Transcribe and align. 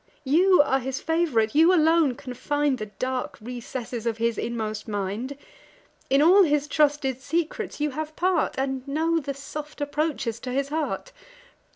You 0.25 0.63
are 0.63 0.79
his 0.79 0.99
fav'rite; 0.99 1.53
you 1.53 1.71
alone 1.71 2.15
can 2.15 2.33
find 2.33 2.79
The 2.79 2.87
dark 2.87 3.37
recesses 3.39 4.07
of 4.07 4.17
his 4.17 4.39
inmost 4.39 4.87
mind: 4.87 5.37
In 6.09 6.23
all 6.23 6.41
his 6.41 6.67
trusted 6.67 7.21
secrets 7.21 7.79
you 7.79 7.91
have 7.91 8.15
part, 8.15 8.55
And 8.57 8.87
know 8.87 9.19
the 9.19 9.35
soft 9.35 9.79
approaches 9.79 10.39
to 10.39 10.49
his 10.51 10.69
heart. 10.69 11.11